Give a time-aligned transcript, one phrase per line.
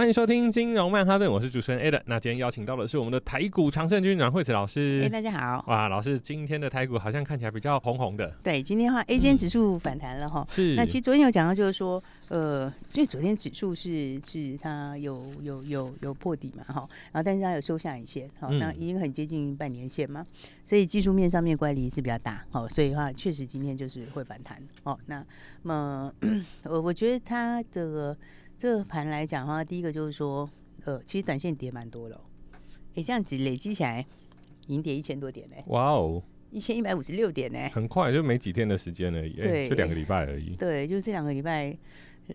[0.00, 2.00] 欢迎收听金融曼哈顿，我是主持人 Ada。
[2.06, 5.02] 那今天邀请到的是我们的台股常胜军阮惠子老师。
[5.04, 5.62] 哎，大家好。
[5.68, 8.34] 哇，老师，今天的台股好像看起来比较红红的。
[8.42, 10.46] 对，今天的话，A 间指数反弹了哈。
[10.50, 10.74] 是。
[10.74, 20.26] 那其实昨天有讲到，就是说，呃，因为昨天指数是是它有有有有破底嘛哈，然后但是它有收下影线，好，那已经很接近半年线嘛，
[20.64, 24.58] 所以技术面上面乖离是比较大，好，所以的话确实今天就是会反弹。
[24.84, 25.22] 哦，那
[25.62, 26.10] 么
[26.64, 28.16] 我 我觉得它的。
[28.60, 30.46] 这个盘来讲的话，第一个就是说，
[30.84, 32.20] 呃，其实短线跌蛮多了，哦，
[32.94, 34.04] 哎，这样子累积起来
[34.66, 35.64] 已经跌一千多点嘞。
[35.68, 40.54] 哇哦，一千一百五十六点呢，很快就没几天的时间而已，对，就两个礼拜而已。
[40.56, 41.74] 对，就这两个礼拜，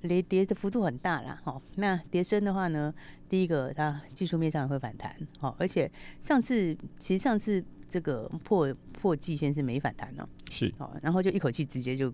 [0.01, 1.39] 跌跌的幅度很大啦。
[1.43, 2.91] 好，那跌升的话呢，
[3.29, 12.11] 第一个它技术面上也会反弹，哦，而且上次其实上次这个破破季线是没反弹呢，是，哦，然后就一口气直接就。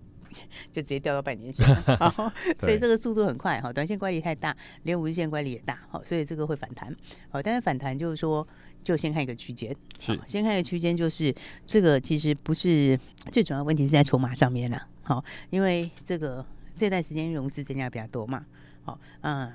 [0.70, 1.66] 就直接掉到半年线，
[1.96, 6.94] 好，所以这个速度很快哈，短线乖离太大，连五日线乖离也大，好，所以这个会反弹，
[7.30, 8.46] 好，但是反弹就是说，
[8.82, 12.98] 就先看一个区间，是，先看一个区间，就是这个其实不是
[13.30, 16.44] 最主要问题是在筹码上面了，好，因为这个
[16.76, 18.44] 这段时间融资增加比较多嘛，
[18.82, 19.52] 好，嗯，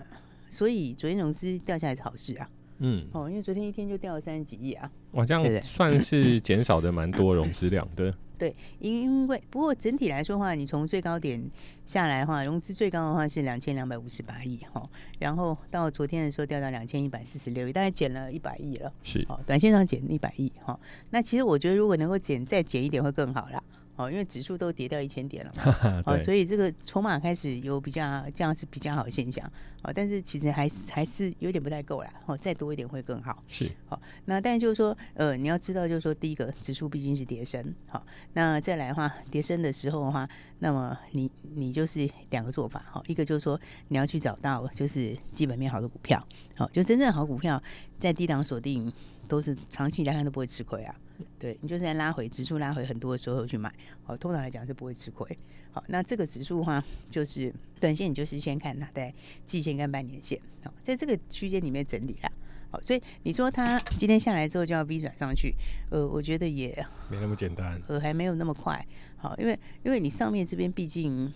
[0.50, 2.50] 所以昨天融资掉下来是好事啊。
[2.80, 8.14] 嗯，哦，因为昨天一天就掉了三十几亿啊，哇，这样算是减少的蛮多融资量的。
[8.38, 11.44] 对，因为不过整体来说的话，你从最高点
[11.86, 14.88] 下来的话，融资最高的话是两千两百五十八亿哈，
[15.20, 18.94] 然后到昨天的时候掉到两千一百四十六亿，大概减了一百亿了。
[19.04, 20.80] 是，哦，短线上减一百亿哈。
[21.10, 23.62] 那其实我觉得如果能够减再减一点会更好啦。
[23.98, 29.46] 哦，因为指数都跌掉一千点了嘛，哦，所以这个筹码开始有比较这样是比较好的现象，
[29.82, 33.44] 哦，但是其实还是还是有点不太够啦，哦，再多一点会更好。
[33.48, 40.30] 是，好，那但是就是说，呃，你要知道就是说，第一个指数毕竟是跌升，好，那再来的话，跌升的时候的话，
[40.60, 46.24] 那么你你就是两个做法，哈，一个就是说你要去找到就是基本面好的股票，
[46.56, 47.62] 好，就真正好股票
[47.98, 48.94] 在低档锁定
[49.28, 50.96] 都是长期来看都不会吃亏啊。
[51.40, 53.74] 对，你就是在拉回指数拉回很多的时候去买，
[54.04, 55.38] 好，通常来讲是不会吃亏。
[55.72, 59.14] 好，那这个指数的话，就是短线你就是先看它在
[59.46, 62.32] 季线跟半年线，好，在这个区间里面整理啦。
[62.70, 65.54] 好，所以你说它今天下来之后就要 V 转上去，
[65.90, 68.86] 呃，我觉得也没那么简单，呃，还没有那么快。
[69.18, 71.32] 好，因为因为你上面这边毕竟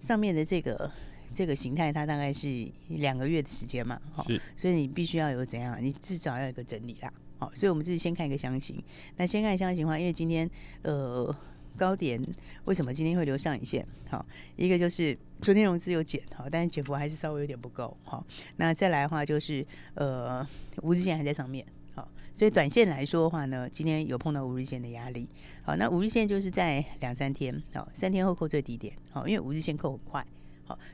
[0.00, 0.90] 上面的这个
[1.32, 7.12] 这个形态，它大概是两个月的时间嘛，好，所以你必须要有怎样，你至少要有一个整理啦。
[7.40, 8.80] 好，所以我们自己先看一个箱型。
[9.16, 10.48] 那先看箱型的话，因为今天
[10.82, 11.34] 呃
[11.76, 12.22] 高点
[12.66, 13.84] 为什么今天会留上影线？
[14.10, 14.24] 好，
[14.56, 17.96] 一个就是昨天融资有减，好，但是减幅还是稍微有点不够。
[18.04, 18.22] 好，
[18.58, 20.46] 那再来的话就是呃
[20.82, 21.64] 五日线还在上面。
[21.94, 25.26] 好，所以短线来说的话呢，今天有碰到五日线的压力。
[25.62, 28.92] 好，那五日线就是在两三天，好，三天后扣最低点。
[29.10, 30.26] 好，因为五日线扣很快。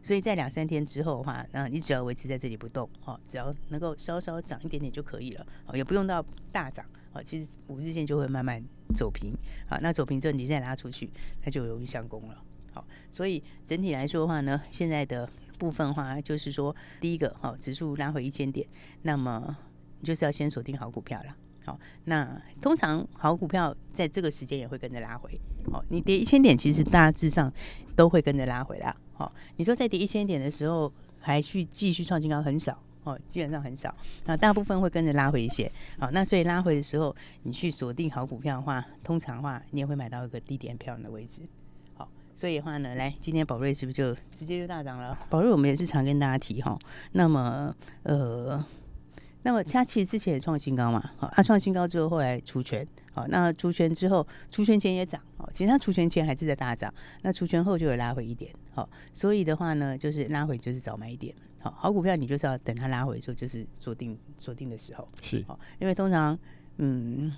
[0.03, 8.63] 所以在两三天之后的话，那你只要维持在这里不动，好，只要能够稍稍涨一点点就可以了，好，也不用到大涨，好，其实五日线就会慢慢
[8.95, 9.33] 走平，
[9.69, 11.11] 好，那走平之后你再拉出去，
[11.43, 12.43] 它就容易上攻了，
[12.73, 15.29] 好，所以整体来说的话呢，现在的
[15.59, 18.67] 部分话就是说，第一个，好，指数拉回一千点，
[19.03, 19.57] 那么
[20.01, 25.41] 你就是要先锁定好股票了，好，那通常好股票在这个时间也会跟着拉回，
[25.73, 27.53] 好，你跌一千点，其实大致上
[27.95, 28.95] 都会跟着拉回来。
[29.16, 33.95] 好，你说在跌一千点的时候还去继续创新高很少哦，基本上很少。
[34.24, 35.71] 那大部分会跟着拉回一些。
[35.98, 41.41] 好，那所以拉回的时候，你去锁定好股票的话，通常的话你也会买到一个低点漂亮的位置。
[41.95, 45.19] 好，所以的话呢，来今天宝瑞是不是就直接就大涨了？
[45.30, 46.78] 宝瑞我们也是常跟大家提哈。
[47.12, 48.65] 那么呃。
[49.47, 66.37] 那么它其实之前也创新高嘛，好，它创新高之后后来除权，好，那除权之后，除权前也涨，好，其实它除权前还是在大涨，那除权后就有拉回一点，好，所以的话呢，就是拉回就是早买一点，好，好股票你就是要等它拉回的时候，就是锁定锁定的时候，是，好，因为通常，
[66.78, 67.33] 嗯，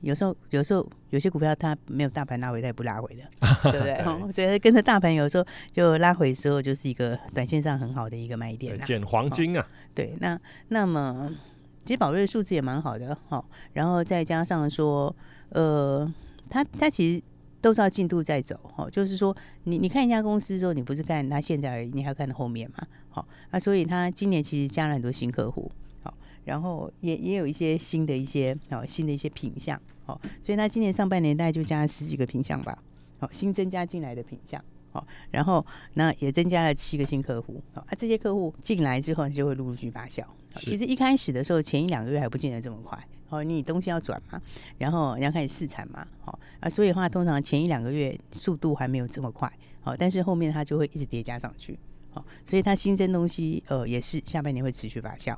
[0.00, 3.22] 有时候有时候有些股票它没有大盘拉回，它也不拉回的，
[3.70, 4.02] 对不对？
[4.04, 9.66] 对所以跟着大盘有时候就拉回的时候，就是一个短线上很好的一个买点，捡黄金啊。
[9.94, 10.38] 对，那
[10.68, 11.30] 那么
[11.84, 15.14] 其实宝瑞数字也蛮好的，好，然后再加上说，
[15.50, 16.12] 呃，
[16.48, 17.22] 它它其实。
[17.58, 25.85] 都知道进度在走，哦，就是说，你你看一家公司之后，你不是看它现在而已，你还要看后面嘛，好，那所以它今年其实加了很多新客户，好，
[26.46, 32.78] 然后也也有一些新的一些哦新的一些品项，哦，所以它今年上半年大概就加了十几个品项吧，
[33.18, 42.98] 好，新增加进来的品项，哦，然后那也增加了七个新客户，啊，这些客户进来之后就会陆陆续续发酵，其实一开始的时候前一两个月还不见得这么快。
[43.28, 44.40] 哦，你东西要转嘛，
[44.78, 51.76] 然后你要开始试产嘛，好啊，所以的话，通常前一两个月速度还没有这么快，好，但是后面它就会一直叠加上去，
[52.10, 55.36] 好，所以它新增东西，呃，也是下半年会持续发酵，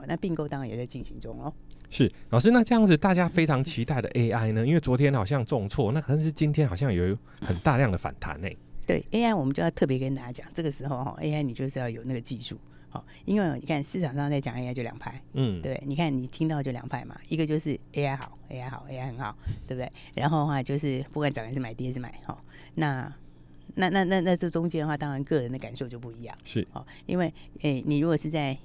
[0.00, 1.52] 好，那并购当然也在进行中哦。
[1.90, 4.66] 是老师，那这样子大家非常期待的 AI 呢？
[4.66, 8.48] 因为昨天好像重挫，那可是今天好像有很大量的反弹呢。
[8.86, 12.58] 对 AI，我们就要特别跟大家讲，这个时候哈，AI 你就是要有那个技术。
[12.88, 19.36] 好，因为你看市场上在讲 AI 就两派，嗯，对，你看你听到就两派嘛，一个就是 AI 好，AI 好，AI 很好，
[19.68, 19.92] 对不对？
[20.14, 22.42] 然后的话就是不管涨还是买，跌还是买，好，
[22.74, 23.12] 那
[23.76, 28.58] 那那那那这中间的话，当然个人的感受就不一样，是，哦，因为诶，你如果是在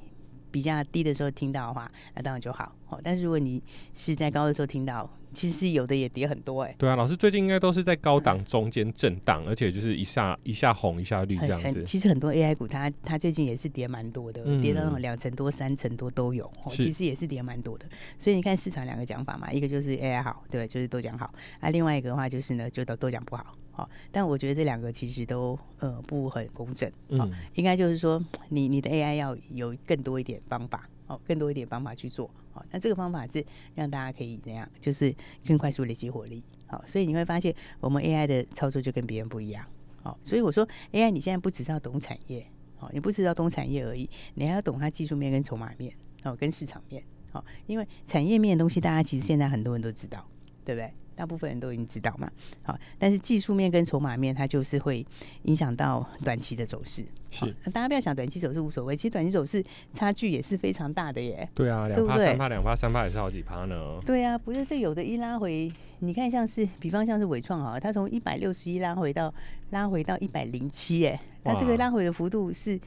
[0.56, 3.62] 比较低的时候听到的话，那当然就好，哦，但是如果你
[3.94, 5.10] 是在高的时候听到。
[5.34, 11.84] 其实有的也跌很多哎、欸，对啊，老师最近应该都是在高档中间震荡，而且就是一下一下红一下绿这样子。
[11.84, 17.86] 其实很多 AI 股它它最近也是跌蛮多的，嗯、跌到那种两成多、三成多都有，其实也是跌蛮多的。
[18.18, 21.25] 所以你看市场两个讲法嘛，一个就是 AI 好，对，就是都讲好；
[21.60, 23.57] 啊，另外一个的话就是呢，就都都讲不好。
[23.75, 26.92] 好，但我觉得这两个其实都呃不很公正。
[27.10, 30.89] 嗯，应该就是说你你的 AI 要有更多一点方法。
[31.07, 33.45] 哦，更多一点方法去做，好，那这个方法是
[33.75, 35.13] 让大家可以怎样，就是
[35.45, 39.63] 更快速累积火力，好，所以你会发现我们 AI 的操作就跟别人不一样，
[40.01, 42.44] 好，所以我说 AI 你现在不只是要懂产业，
[42.80, 45.94] 好，你不只要懂产业而已，你还要懂它技术面跟筹码面，
[46.24, 50.28] 哦，跟市场面，好，因为产业面的东西大家其实现在很多人都知道，
[50.66, 50.92] 对不对？
[51.16, 52.30] 大部分人都已经知道嘛，
[52.64, 55.06] 好，但是技术面跟筹码面，它就是会
[55.44, 57.06] 影响到短期的走势。
[57.32, 59.64] 是，大家不要想短期走势无所谓，其实短期走势
[59.94, 61.48] 差距也是非常大的耶。
[61.54, 64.00] 对啊，两趴三趴，两趴三趴也是好几趴呢。
[64.06, 69.34] 对啊，不是这有的一拉回，你看像是，比方像是伟创啊，它从一百六十一拉回到
[69.72, 72.80] 拉回到一百零七，哎，它这个拉回的幅度是。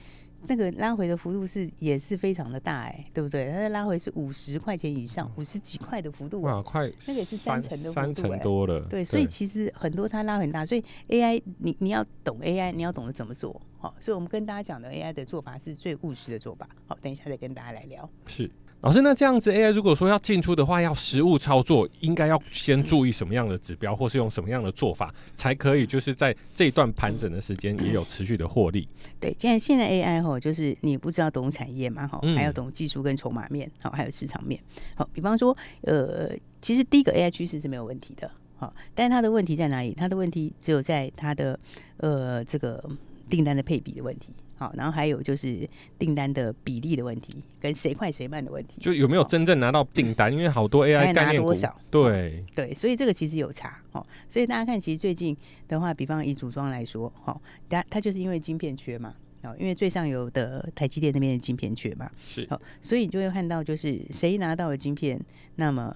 [0.46, 3.50] 那个拉回的幅度是也是非常的大哎、欸，对不对？
[3.50, 8.80] 它的拉回是五十块钱以上，五十几块的幅度哇，快那个也是三成的幅度、欸，三成多了。
[8.88, 13.94] 对，所以其实很多它拉很大，所以 AI 你你要懂 AI，你要懂得怎么做好。
[13.98, 16.68] 所以我们跟大家讲的 AI 的做法是最务实的做法。
[16.86, 18.08] 好，等一下再跟大家来聊。
[18.26, 18.50] 是。
[18.80, 28.88] 老师，那这样子 AI 如果说要进出的话，要实物操作，应该要先注意什么样的指标，或是用什么样的做法，才可以就是在这一段盘整的时间也有持续的获利？
[29.18, 34.60] 对，现在现在 AI 吼，就是你不知道懂产业嘛，哈，还要懂技术跟筹码面，好，还有市场面。
[34.94, 36.30] 好，比方说，呃，
[36.62, 39.92] 其实第一个 AI 趋势是没有问题的，好，但是它的问题在哪里？
[39.92, 41.58] 它的问题只有在它的
[41.96, 42.88] 呃这个
[43.28, 44.32] 订单的配比的问题。
[44.58, 45.68] 好，然后还有就是
[46.00, 50.32] 订单的比例的问题，跟谁快谁慢的问题，就有没有真正拿到订单？
[50.32, 51.54] 因为好多 AI 概念股，
[51.92, 54.04] 对对，所以这个其实有差哦。
[54.28, 55.36] 所以大家看，其实最近
[55.68, 59.14] 的话，比方以组装来说，哈，它它就是因为晶片缺嘛，
[59.44, 65.20] 哦，因为最上游的台积电那边的晶片缺嘛，是，哦，所以你就会看到，就是谁拿到了晶片，
[65.54, 65.94] 那么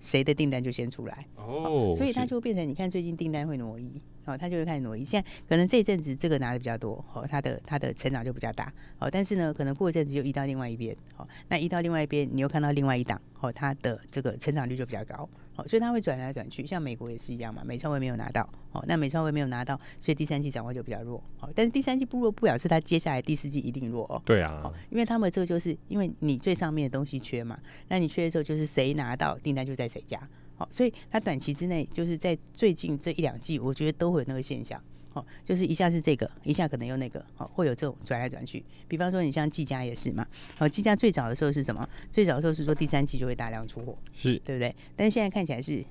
[0.00, 4.02] 谁的订单就先出来哦，所以它就变成你看最近订单会挪移。
[4.24, 5.02] 哦，他就会开始挪移。
[5.02, 16.66] 现在可能这一阵子这个拿的比较多，哦，他的他的成长就比较大，哦，但是呢，可能过一阵子就移到另外一边，哦，那移到另外一边，你又看到另外一档，哦，它的这个成长率就比较高，哦，所以它会转来转去。
[16.66, 24.20] 像美国也是一样嘛，美超微没有拿到，哦，那美超微没有拿到，所以第三季展望就比较弱，哦，但是第三季不弱不表示它接下来第四季一定弱哦。
[24.24, 27.58] 对啊，哦，因为他们这个就是因为你最上面的东西缺嘛，
[27.88, 30.20] 那你缺的时候就是谁拿到订单就在谁家。
[30.60, 34.78] 好，所以它短期之内就是在最近这一两季，我觉得都会有那个现象。
[35.08, 38.62] 好，就是一下是这个，一下可能又那个，好，会有这种转来转去。
[38.86, 40.26] 比方说，你像技嘉也是嘛。
[40.58, 41.88] 哦，技嘉最早的时候是什么？
[42.12, 44.76] 最早的时候是说第三季就会大量出货，是对不对？
[44.94, 45.82] 但是现在看起来是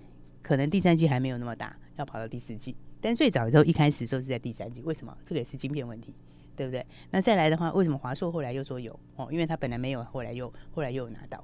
[0.44, 2.76] 可能第三季还没有那么大，要跑到第四季。
[3.02, 5.18] 但最早的时候一开始说是在第三季，为什么？
[5.26, 6.14] 这个也是晶片问题，
[6.56, 6.86] 对不对？
[7.10, 8.98] 那再来的话，为什么华硕后来又说有？
[9.16, 11.44] 哦，因为他本来没有，后来又后来又有拿到。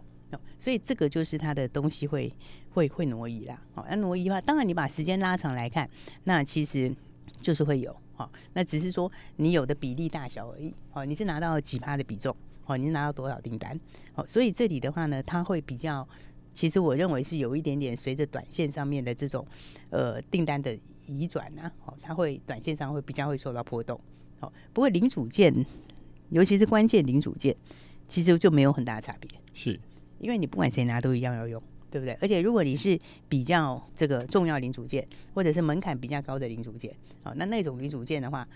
[0.57, 2.31] 所以这个就是它的东西会
[2.73, 3.61] 会会挪移啦。
[3.73, 5.89] 好，那挪移的话，当然你把时间拉长来看，
[6.23, 6.93] 那其实
[7.41, 7.95] 就是会有。
[8.15, 10.73] 好，那只是说你有的比例大小而已。
[10.89, 12.33] 好，你是拿到几趴的比重？
[12.63, 13.77] 好，你是拿到多少订单？
[14.13, 16.07] 好，所以这里的话呢，它会比较
[16.53, 19.45] 其实我认为是有一点点随着短线上面的这种
[19.89, 23.99] 呃订单的移转呢，哦，它会短线上会比较会受到波动。
[24.39, 25.53] 好，不过零组件，
[26.29, 27.53] 尤其是关键零组件，
[28.07, 29.29] 其实就没有很大差别。
[29.53, 29.77] 是，
[30.19, 32.13] 因为你不管谁拿都一样要用，对不对？
[32.21, 38.47] 而且如果你是比较这个重要零组件，或者是门槛比较高的零组件，好，那那种零组件的话。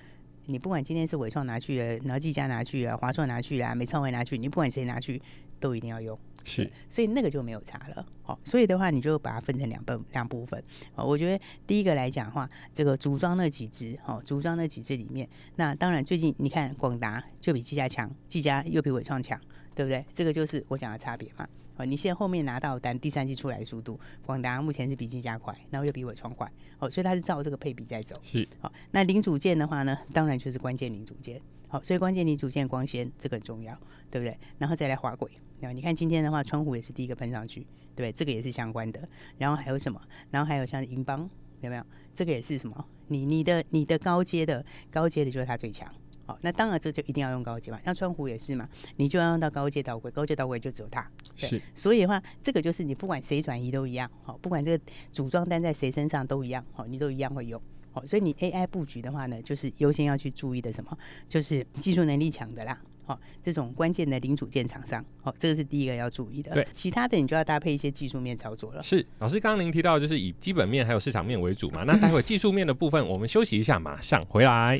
[0.46, 5.22] 你不管今天是伟创拿去了，然后技嘉拿去了，华硕拿去了，美超微拿去，你不管谁拿去，
[5.60, 6.18] 都一定要用。
[6.44, 8.04] 是，所以那个就没有差了。
[8.24, 10.64] 好，所以的话，你就把它分成两部两部分。
[10.96, 19.40] 好，我觉得第一个来讲的话，这个组装那几只，哦，组装那几只里面，那当然最近你看广达就比技嘉强，技嘉又比伟创强，
[19.80, 20.06] 对不对？
[20.14, 21.48] 这个就是我讲的差别嘛。
[21.78, 28.14] 哦你现在后面拿到单，第三季出来的速度，广达目前是比金加快，然后又比伟创快，哦，所以它是照这个配比在走。
[28.22, 33.74] 是，好，那零组件的话呢，当然就是关键零组件，好，所以关键零组件光纤这个很重要，
[34.12, 34.38] 对不对？
[34.58, 35.32] 然后再来滑轨，
[35.62, 37.62] 然后你看今天的话，窗户也是第一个喷上去，
[37.96, 38.12] 对不对？
[38.12, 39.08] 这个也是相关的。
[39.38, 40.02] 然后还有什么？
[40.30, 41.30] 然后还有像银邦，
[41.62, 41.84] 有没有？
[42.14, 42.86] 这个也是什么？
[43.08, 45.90] 你你的你的高阶的高阶的就是它最强。
[46.30, 51.04] 好，那当然这就一定要用高阶嘛，像川湖也是嘛，你就要用到高阶导轨，高阶导轨就只有它。
[51.36, 57.60] 是，所以的话，这个就是你不管谁转移都一样，好，不管这个组装单在谁身上都一样，好，你都一样会用。
[57.92, 60.96] 好，所以你 AI 布局的话呢，就是优先要去注意的什么，
[61.28, 66.52] 就是技术能力强的啦，好，这种关键的零组件厂商，好，这个是第一个要注意的。
[66.52, 68.84] 对，其他的你就要搭配一些技术面操作了。
[68.84, 74.80] 是，老师刚刚您提到就是以基本面还有市场面为主嘛，那待会技术面的部分我们休息一下，马上回来。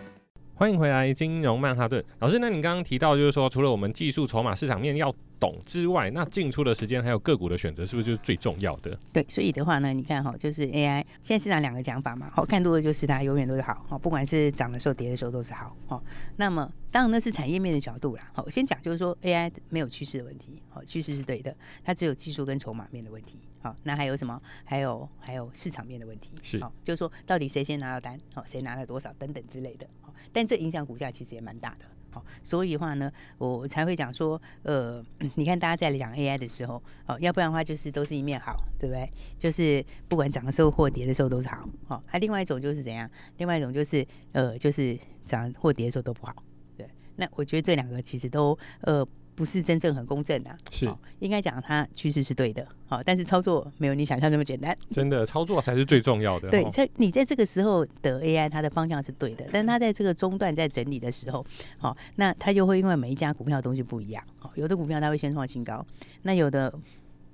[0.61, 2.37] 欢迎回来，金融曼哈顿老师。
[2.37, 8.95] 那你刚刚提到，就是说，除了我们技术、筹码、市场面要懂之外，那进出的时间还有个股的选择，是不是就是最重要的？
[9.11, 15.75] 对，所以的话呢，你看哈，就是 AI 现在市场两个讲法嘛，好看多的就是它永远都是好，不管是涨的时候、跌的时候都是好。
[15.87, 15.99] 哦，
[16.35, 18.29] 那么当然那是产业面的角度啦。
[18.31, 23.39] 好，先讲就是说 AI 没有趋势的问题，好，趋势是对的，它只有技术跟筹码面的问题。
[23.63, 24.39] 好，那还有什么？
[24.63, 26.31] 还有还有市场面的问题。
[26.43, 29.87] 是，好，就是说到底谁先拿到单，好，谁拿了多少等等之类的。
[30.31, 31.85] 但这影响股价其实也蛮大的。
[32.13, 35.01] 好，所以的话呢，我才会讲说，呃，
[35.35, 39.09] 你看大家在讲 AI 的时候，好，要不然的话就是都是一面好，对不对？
[39.37, 42.01] 就是不管涨的时候或跌的时候都是好，好。
[42.05, 43.09] 还另外一种就是怎样？
[43.37, 46.35] 另外一种就是，呃，就是涨或跌的时候都不好。
[46.75, 46.85] 对，
[47.15, 49.07] 那我觉得这两个其实都，呃。
[49.35, 54.77] 不是真正很公正的，啊，是，哦，应该讲它趋势是对的，好，哦，但是操作没有你想象那么简单。
[54.89, 56.49] 真的，操作才是最重要的。
[56.49, 61.45] 对，在你在这个时候的 AI，它的方向是对的，但它在这个中段在整理的时候，
[61.77, 65.85] 好，哦，那它就会因为每一家股票的东西不一样，哦，有的股票它会先创新高，
[66.23, 66.73] 那有的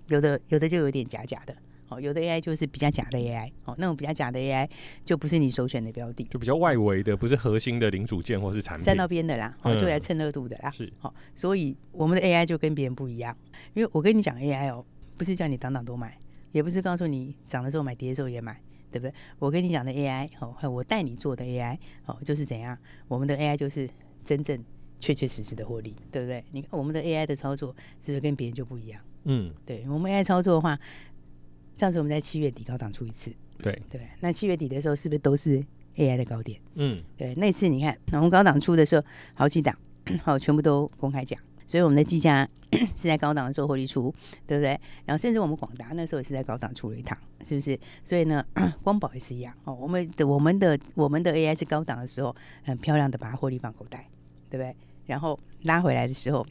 [0.07, 1.55] 有的有的就有点假假的。
[1.89, 4.69] 哦，有的 AI 就是比较假的 AI，哦，那种比较假的 AI
[5.05, 10.69] 就不是你首选的标的，就比较外围的，不是核心的零组件或是产品，站到边的啦，哦，就来蹭热度的啦。
[10.69, 13.35] 是，好，所以我们的 AI 就跟别人不一样，
[13.73, 14.85] 因为我跟你讲 AI 哦，
[15.17, 16.17] 不是叫你档档都买，
[16.51, 18.59] 也不是告诉你涨的时候买，跌的时候也买，
[18.91, 19.13] 对不对？
[19.39, 22.77] 我跟你讲的 AI，哦，我带你做的 AI，哦，就是怎样，
[23.07, 23.89] 我们的 AI 就是
[24.25, 24.61] 真正
[24.99, 26.43] 确确实实的获利，对不对？
[26.51, 29.01] 你看我们的 AI 的操作是不是跟别人就不一样？
[29.29, 30.77] 嗯，对我们 AI 操作的话。
[31.77, 35.63] 上次我们在七月底高档出一次，对对，那七月底的时候是不是都是
[35.95, 36.59] AI 的高点？
[36.73, 39.05] 嗯，对，那次你看，我们高档出的时候
[39.35, 39.77] 好几档，
[40.23, 42.49] 好全部都公开讲，所以我们的计价
[42.97, 44.11] 是在高档的时候获利出，
[44.47, 44.69] 对不对？
[45.05, 47.15] 然后甚至我们广达那时候也是在高档出了一趟，
[47.45, 47.79] 是不是？
[48.03, 48.43] 所以呢，
[48.81, 49.75] 光宝也是一样哦。
[49.75, 54.09] 我们的我们的我们的 AI 是高档的时候，很漂亮的把它获利放口袋，
[54.49, 54.75] 对不对？
[55.05, 56.43] 然后拉回来的时候，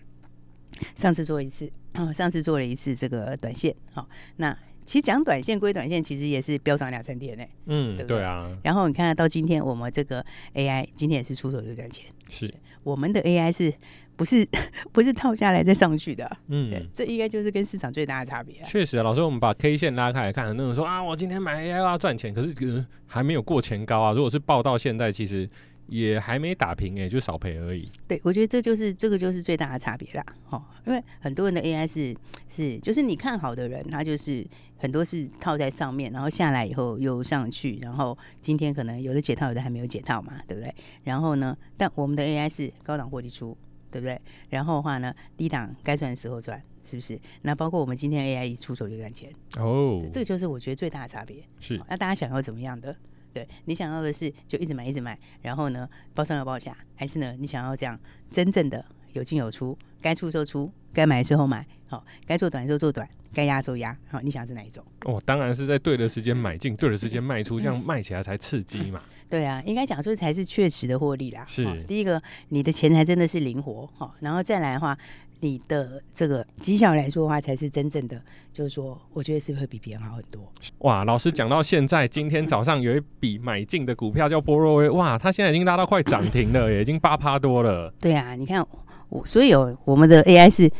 [0.94, 1.68] 上次做一次，
[2.14, 4.56] 上次做了一次这个短线，好，那。
[4.86, 7.44] 其实讲短线归短线，其实也是飙涨两三天呢。
[7.66, 8.18] 嗯，对不对？
[8.18, 8.56] 对啊。
[8.62, 10.24] 然后你看到今天我们这个
[10.54, 12.06] AI 今天也是出手就赚钱。
[12.28, 12.52] 是，
[12.84, 13.72] 我们的 AI 是
[14.14, 14.46] 不是
[14.92, 16.36] 不是套下来再上去的？
[16.46, 18.62] 嗯，这应该就是跟市场最大的差别。
[18.64, 24.12] 确实啊，老师，我们把 K 线拉开来看，很多人说啊，我今天买 AI 要赚钱，可是可能还没有过前高啊。
[24.12, 25.50] 如果是报到现在，其实。
[25.88, 27.88] 也还没打平哎，就少赔而已。
[28.08, 30.24] 对，我觉得这就是这个就是最大的差别啦。
[30.50, 32.14] 哦，因为很多人的 AI 是
[32.48, 40.74] 是就是你看好的人，他就是很多是套在上面，然后下来以后又上去，然后今天可能有的解套，有的还没有解套嘛，对不对？
[41.04, 43.56] 然后呢，但我们的 AI 是高档获利出，
[43.90, 44.20] 对不对？
[44.50, 47.18] 然后的话呢，低档该赚的时候赚，是不是？
[47.42, 51.36] 那包括我们今天 AI 一出手就赚钱哦，这个就是我觉得最大的差别。
[51.60, 52.94] 是，那大家想要怎么样的？
[53.36, 58.00] 对，你想要的是就一直买一直买，然后呢，包上要包下，还是呢你想要这样
[58.30, 64.82] 真正的有进有出，该出就出，该买的时候买，好，该做短的时候做短，该压的时候压，好，你想是哪一种？
[65.04, 68.98] 哦，当然是在对的时间买进，对的时间卖出，这样卖起来才刺激嘛。
[69.28, 71.44] 对啊，应该讲说才是确实的获利啦。
[71.46, 74.96] 是，第一个，你的钱财真的是灵活，好，然后再来的话。
[75.40, 78.20] 你的这个绩效来说的话，才是真正的，
[78.52, 80.40] 就是说，我觉得是会比别人好很多。
[80.78, 87.92] 哇，老师讲到现在，今天早上有一笔买进的股票叫波若威，哇，它现在已经拉到快涨停了，也已经八趴多了。
[88.00, 88.66] 对啊，你看
[89.10, 90.70] 我，所以有我们的 AI 是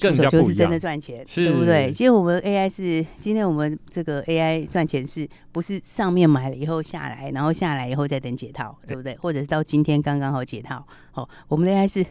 [0.00, 1.86] 更加就是真的赚钱，对不对？
[1.86, 9.16] 今天我们 AI 是今天我们这个 AI 赚钱是不是上面买了以后下来，然后下来以后再等解套，对不对？
[9.18, 12.04] 或者是到今天刚刚好解套，哦，我们的 AI 是。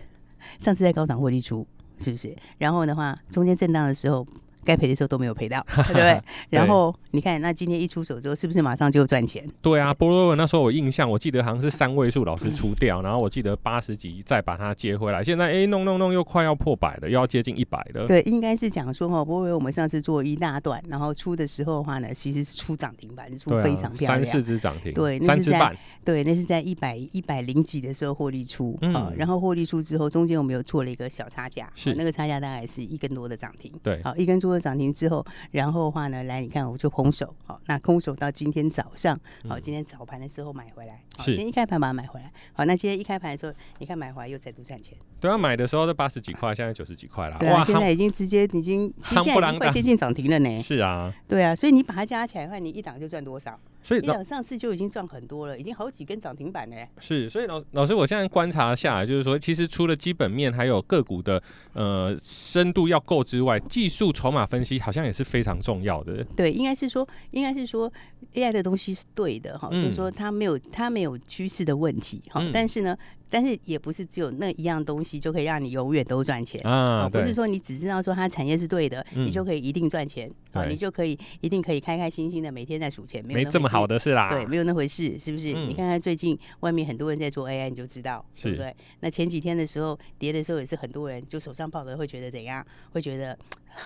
[0.57, 1.67] 上次在高档获利出，
[1.99, 2.35] 是不是？
[2.57, 4.25] 然后的话，中间震荡的时候。
[4.63, 6.21] 该赔的时候都没有赔到， 对不对？
[6.49, 9.47] 然后你看，那今天一出手之后，是不是马上就赚钱？
[9.61, 18.05] 对啊，波若文那时候我印象，我记得好像是三位数老师出掉，然后我记得八十几再把它接回来，现在哎弄弄弄又快要破百了，又要接近一百了。
[18.07, 25.75] 对，应该是讲说哈，波若威我们上次做一大段，然后出的时候的话呢，其实是出涨停板，是出非常漂亮，三四只涨停，对，三只半，
[26.05, 35.25] 对，那是在一百一百零几的时候获利出，啊，然后获利出之后，中间我们有做了一个小差价，是那个差价大概是一根多的涨停，对，好，一根多的涨停之后。
[35.51, 44.97] 然后的话呢，来你看，我就空手，好，那空手到今天早上，好，今天早盘的时候买回来，好，今天一开盘把它买回来，好，那今天一开盘的时候，你看买回来又再度赚钱。
[45.19, 50.59] 对啊，买的时候都八十几块，现在九十几块了，对啊，现在已经直接已经现在已经快接近涨停了呢。
[50.61, 53.59] 是啊，对啊，所以你把它加起来的话，你一档就赚多少？
[53.83, 56.75] 所以你想上次就已经赚很多了，已经好几根涨停板呢。
[56.99, 61.41] 是，所以老老师，我现在观察下来，就是说，其实除了基本面还有个股的
[61.73, 66.23] 呃深度要够之外，技术筹码分析好像也是非常重要的。
[66.35, 67.91] 对，应该是说，应该是说
[68.33, 72.97] AI 的东西是对的哈，嗯、就是说它没有它没有趋势的问题哈，嗯、但是呢。
[73.31, 77.07] 但是也不是只有那一样东西就可以让你永远都赚钱啊！
[77.09, 80.65] 不是说你只知道说它产业是对的，你就可以一定赚钱啊！
[80.65, 84.29] 你就可以一定可以开开心心的每天在数钱，没这么好的事啦。
[84.29, 85.53] 对，没有那回事，是不是？
[85.53, 88.75] 你看看最近外面很多人在做 AI，你就知道，对不对？
[88.99, 92.65] 那前几天的时候跌的时候也是很多人就手上抱着会觉得怎样？
[92.91, 93.37] 会觉得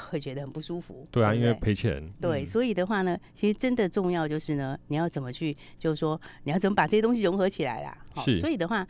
[0.10, 1.08] 会觉得很不舒服。
[1.12, 2.04] 对啊，因为赔钱。
[2.20, 7.96] 对，所以的话呢，其实真的重要就是呢，你要怎么去，就是说你要怎么把这些东西融合起来啦。
[8.24, 8.88] 是，所以的话。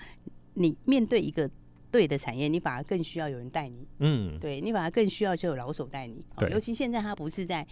[0.55, 1.49] 你面对一个
[1.91, 3.87] 对的产业，你反而更需要有人带你。
[3.99, 6.21] 嗯，对，你反而更需要就有老手带你。
[6.37, 7.65] 对，尤其现在它不是在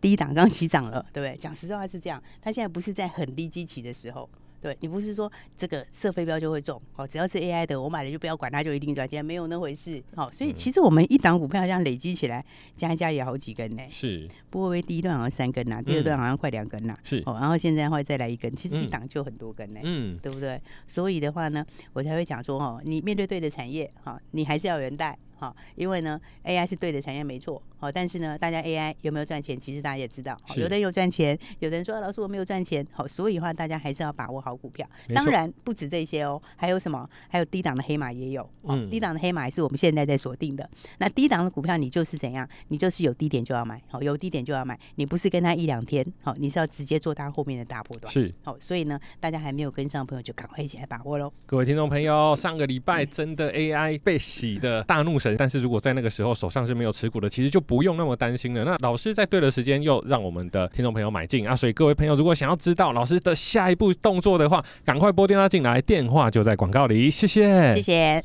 [0.00, 1.34] 低档刚起涨了，对不对？
[1.36, 4.28] 讲实话是这样，它现在不是在很低基期的时候。
[4.62, 10.00] 对，你不是说这个射飞镖就会中，好，只要是 AI 的，我买了就不要管它，就一定赚钱，没有那回事。
[10.14, 12.44] 好，所以其实我们一档股票这样累积起来，
[12.76, 13.82] 加一加也好几根呢。
[13.90, 16.96] 是，波若威第一段好像三根呐，第二段好像快两根呐。
[17.02, 19.80] 是，哦，然后现在会再来一根，其实一档就很多根呢。
[19.82, 20.62] 嗯，对不对？
[20.86, 25.18] 所以的话呢，我才会讲说，哦，你面对对的产业，哈，你还是要有人带。
[25.42, 27.60] 好，因为呢，AI 是对的产业没错。
[27.76, 29.58] 好，但是呢，大家 AI 有没有赚钱？
[29.58, 32.86] 其实大家也知道，是有的人有赚钱，有的人说老师我没有赚钱。
[32.92, 34.88] 好，所以的话大家还是要把握好股票。
[35.12, 37.10] 当然不止这些哦，还有什么？
[37.28, 38.48] 还有低档的黑马也有。
[38.68, 40.70] 嗯，低档的黑马也是我们现在在锁定的。
[40.98, 42.48] 那低档的股票你就是怎样？
[42.68, 43.82] 你就是有低点就要买。
[43.88, 44.78] 好，有低点就要买。
[44.94, 48.12] 你不是跟他一两天，好，你是要直接做它后面的大波段。
[48.12, 48.32] 是。
[48.44, 51.32] 好，所以呢，大家还没有跟上的朋友就赶快一起来把握喽。
[51.46, 55.31] 各位听众朋友，上个礼拜真的 AI 被洗的大怒神。
[55.36, 58.64] 但是如果在那个时候手上是没有持股的，其实就不用那么担心了。
[58.64, 67.10] 那老师在对的时间又让我们的听众朋友买进啊，所以各位朋友如果想要知道老师的下一步动作的话，赶快拨电话进来，电话就在广告里。
[67.10, 68.24] 谢谢，谢谢。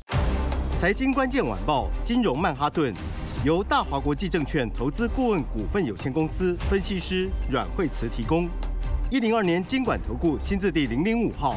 [0.76, 2.94] 财经关键晚报，金融曼哈顿，
[3.44, 8.48] 由大华国际证券投资顾问股份有限公司分析师阮惠慈提供。
[9.10, 11.56] 一零二年金管投顾新字第零零五号。